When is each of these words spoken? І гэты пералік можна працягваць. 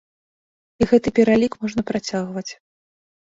І 0.83 0.87
гэты 0.91 1.13
пералік 1.19 1.57
можна 1.65 1.81
працягваць. 1.91 2.47